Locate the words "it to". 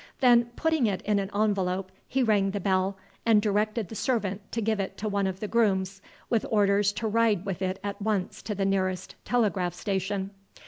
4.79-5.07